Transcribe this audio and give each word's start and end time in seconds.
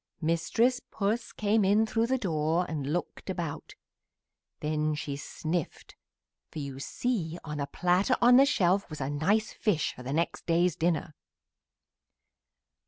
"Mistress 0.19 0.79
Puss 0.89 1.31
came 1.31 1.63
in 1.63 1.85
through 1.85 2.07
the 2.07 2.17
door 2.17 2.65
and 2.67 2.91
looked 2.91 3.29
about; 3.29 3.75
then 4.59 4.95
she 4.95 5.15
sniffed, 5.15 5.95
for 6.49 6.57
you 6.57 6.79
see 6.79 7.37
on 7.43 7.59
a 7.59 7.67
platter 7.67 8.15
on 8.19 8.35
the 8.37 8.47
shelf 8.47 8.89
was 8.89 8.99
a 8.99 9.11
nice 9.11 9.53
fish 9.53 9.93
for 9.93 10.01
the 10.01 10.11
next 10.11 10.47
day's 10.47 10.75
dinner. 10.75 11.13